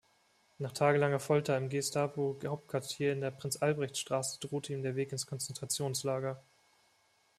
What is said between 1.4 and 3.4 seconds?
im Gestapo-Hauptquartier in der